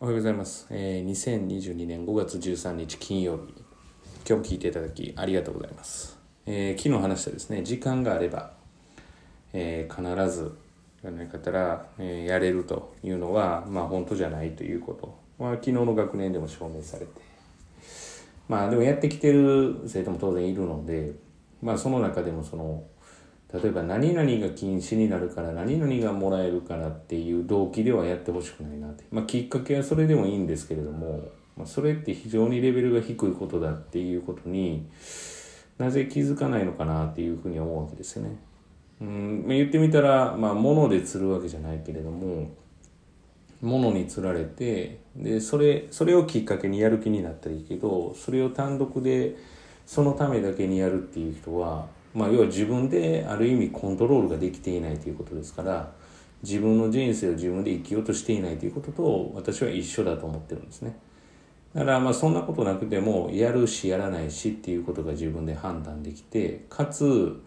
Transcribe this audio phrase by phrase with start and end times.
[0.00, 0.68] おはようございます。
[0.70, 3.52] えー、2022年5月13日金曜日。
[4.24, 6.16] 今日も聞いていただきありがとうございます。
[6.46, 8.52] えー昨日話したですね、時間があれば、
[9.52, 10.56] えー必ず
[11.02, 17.20] やらなかったら、えやれるというのは、まあ本当じゃないということは、昨日の学年でも証明されて、
[18.48, 21.10] まあでもやってきてる生徒も当然いるので、
[21.60, 22.84] まあその中でもその、
[23.52, 29.04] 例えば何々が禁止になるから何々がもらえるからっていう動機ではやってほしくないなって。
[29.10, 31.22] まあきっかけはそれでもいいんですけれども、
[31.56, 34.86] まあ、それって非常にレベルが低いことだっていうことに
[35.78, 38.36] なぜ気づかないのかなっていうふうに思うわけですよね。
[39.00, 42.50] うん、まあ言ってみたら、まあ物で釣るわけじゃないけれども、
[43.62, 49.34] 物に釣られてでそれそれをきっかけにやる気になったらいいけどそれを単独で
[49.84, 51.86] そのためだけにやるっていう人は、
[52.18, 55.92] まあ、要は自分である意味コントロールができていないということですから
[56.42, 60.96] 自分の人生を自分で生きようとしていないということと私は一緒だと思ってるんですね。
[61.74, 67.40] だからまあそんなことなくてもやるしやらないしっていうことが自分で判断できてかつ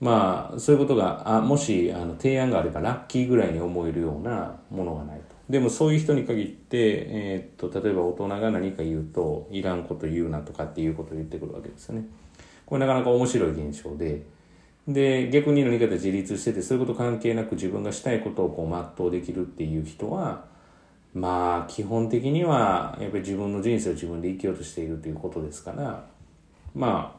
[0.00, 12.06] まあそういうことがあもしあの提案があればラッキーぐらいに思えるようなものがないとでもそういう人に限って、えーっと例えば大人が何か言うといらんこと言うなとかっていうことを言ってくるわけですよね
[12.74, 14.26] これなかなか面白い現象で
[14.88, 20.44] で逆に何かで自立しててそういうこと関係なく自分がしたいことをこう全うできるっていう人は
[21.14, 26.04] まあ基本的にはやっぱり自分の人生を自分で生きようとしているということですから
[26.74, 27.16] ま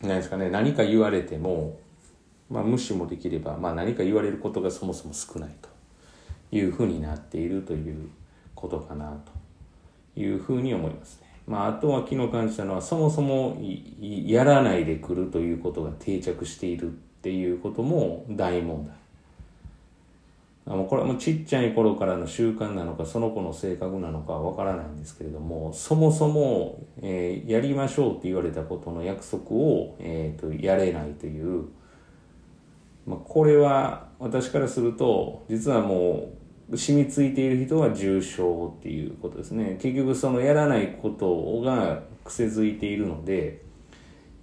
[0.00, 1.78] あ何ですかね何か言われても、
[2.48, 5.68] まあ、無視もできれば、まあ、何か言われることがそもそも少ないと
[6.50, 8.08] いうふうになっているという
[8.54, 9.20] ことかな
[10.14, 11.25] というふうに思いますね。
[11.46, 13.56] まあ、あとは昨日感じたのはそもそも
[14.00, 18.96] やらないで来るということが定着しているっていうことも大問題。
[20.68, 31.66] あもうこれはもうちっちゃい頃からの習慣なのかその子の性格なのかわからないんですけれどもそもそも、えーやりましょうって言われたことの約束を、えー、とやれないという、
[33.06, 39.78] まあ、これは私からすると実はもう染みついている人は重症っていうことですね。
[39.80, 43.62] 結局そのやらないことが癖づいているので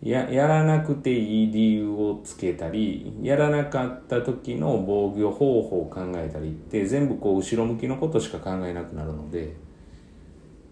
[0.01, 9.55] ややらなくていい理由をつけたりやらなかった時の防御方法を考えたりって全部こう後ろ向きのことしか考えなくなるので、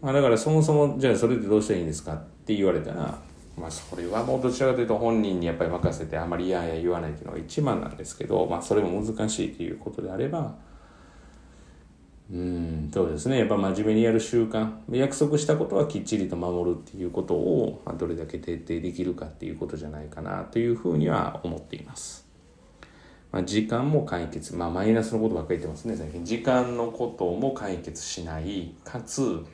[0.01, 3.17] まあ、だからそもそもじゃあそれでどうしたらいいんですかって言われたら
[3.57, 10.56] まあそれはもうどちらかというと本人にやっぱり任せてあまりいやいや言わないっていうのが一番なんですけど、まあ、それも難しいということであれば
[12.31, 13.39] うんそうですね。
[13.39, 14.71] やっぱ真面目にやる習慣。
[14.89, 22.25] 約束したことはきっちりと守るっていうことをまあどれだけ徹底できるかっていうことじゃないかなというふうには思っています。
[23.33, 26.23] まあ、時間も解決まあマイナスのことばっかり言ってますね最近。
[26.23, 29.45] 時間のことも解決しないかつ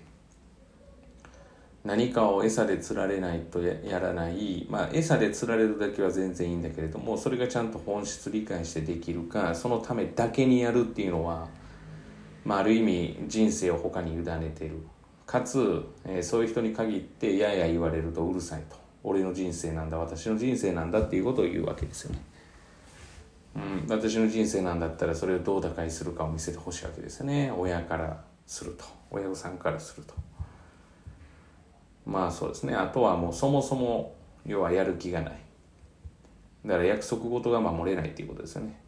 [1.83, 11.47] 何かを餌で釣られないとややらない、まあ、餌で釣られるだけは全然いいんだけれどもそれがちゃんと本質理解してできるかそのためだけにやるっていうのは、
[12.47, 14.79] まあ、ある意味人生を他に委ねてる。
[15.25, 18.77] かつ、えーそういう人に限ってやや言われるとうるさいと。
[19.03, 22.21] 俺の人生なんだ私の人生なんだっていうことを言うわけですよね。
[23.57, 27.51] うん、私の人生なんだったらそれをどう打開するかを見せてほしいわけですよね。
[27.51, 28.85] 親からすると。
[29.11, 30.13] 親御さんからすると。
[32.05, 32.73] まあそうですね。
[32.73, 34.15] あとはもうそもそも
[34.45, 35.37] 要はやる気がない。
[36.65, 38.79] だから約束事が守れないっていうことですよね。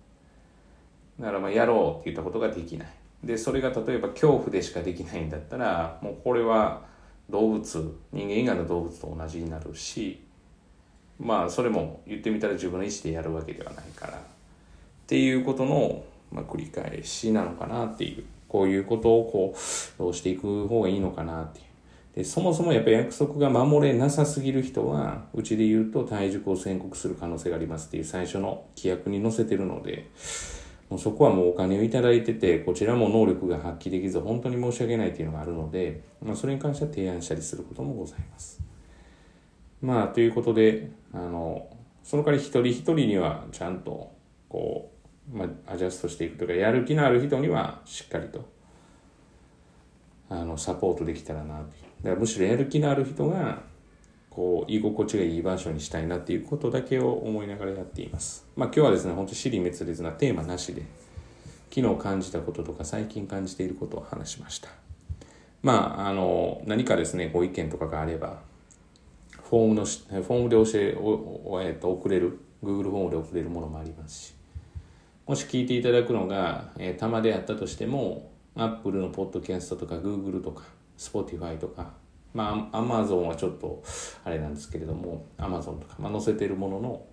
[1.19, 2.87] だからまあやろうって言ったことができない。
[3.23, 6.81] でそれが例えば恐怖でしかできないんだったらもうこれは
[7.29, 10.23] 動物人間以外の動物と同じになるし
[11.19, 14.21] まあそれも言ってみたら自分の意思でやるわけではないからっ
[15.05, 19.59] ていうことの、まあ、繰り返しなのかなっていうこういうことをこう
[19.97, 21.65] どうしていく方がいいのかなっていう。
[22.15, 30.09] でそもそもやっぱり約束が守れなさすぎる人はうちで言うと退塾を宣告する可能性がありますっていう最初の規約に載せてるので
[30.89, 38.61] もうそこはもうお金をいただいててこちらも能力が発揮できず本当に申し訳ないっていうのがあるので、まあ、それに関しては提案したりすることもございます。
[39.81, 41.69] まあということであの
[42.03, 44.11] その代わり一人一人にはちゃんと
[44.49, 44.91] こ
[45.31, 48.49] う、まあ、アジャストしていくというかやる気のある人にはしっかりと
[50.27, 51.69] あのサポートできたらなという
[52.03, 53.61] だからむしろやる気のある人が
[54.39, 58.47] こう居心地がいい場所にしたいなっていうことだけを思いながらやっています。
[58.55, 60.83] まあ今日はですね本当尻滅裂なテーマなしで
[61.75, 64.69] 昨日感じたこととか最近感じていることを話しました。
[65.61, 68.39] まああの何かですねご意見とかがあれば
[69.43, 74.33] フォームのフォームで教えお、えっと送れる Google フォームで送れるものもありますし
[75.27, 80.63] もし聞いていただくのが、えー、玉であったとしても、Apple のポッドキャストとか Google とか
[80.97, 81.91] Spotify とか
[82.33, 83.83] まあ Amazon はちょっと
[84.23, 87.05] あれなんですけれども Amazon とか、まあ、載せてるものの、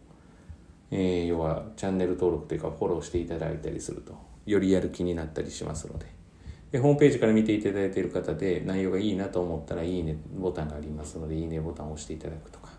[0.90, 4.14] えー、要はチャンネル登録というかフォローしていただいたりすると。
[4.46, 6.06] よりやる気になったりしますので。
[6.70, 12.70] でホームページから見ていただいている方で内容がいいなと思ったらいいねボタンがありますのでいいねボタンを押していただくとか。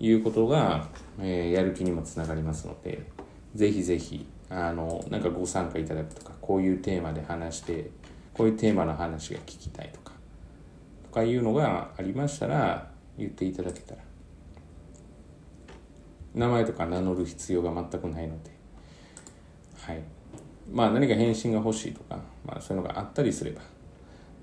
[0.00, 3.02] いうことが、えー、やる気にもつながりますので
[3.56, 7.90] ぜひぜひあのなんかご参加いただくとかこういうテーマで話して
[8.32, 10.17] こういうテーマの話が聞きたいとか。
[11.18, 14.02] かいうのがありましたら言っていただけたら。
[16.34, 18.50] 名前とか名乗る必要が全くないので。
[19.80, 20.00] はい。
[20.70, 23.60] まあ何か返信が欲しいとか、まあ、そういうのがあったりすれば。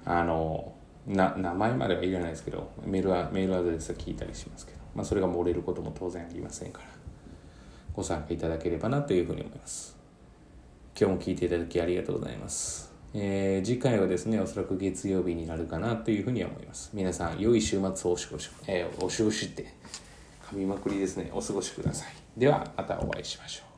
[0.07, 0.73] あの
[1.07, 6.87] な名前まではいらないですけどメールはメールアドレスは聞いたりしますけど、まあ、それが漏れることも当然ありませんから。
[7.93, 9.95] ご参加いただければなというふうに思います。
[10.99, 12.94] 今日も聞いていただきありがとうございます。
[13.17, 16.89] えー、次回はですね、おそらく月曜日になるかなというふうには思います。
[16.93, 19.73] 皆さん、良い週末をお過ごし、えー、お過ごしって、
[20.51, 22.09] 噛みまくりですね、お過ごしください。
[22.37, 23.74] では、またお会いしましょう。